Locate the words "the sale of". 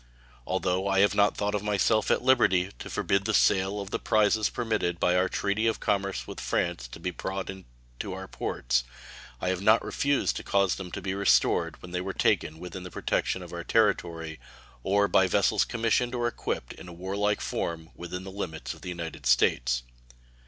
3.25-3.91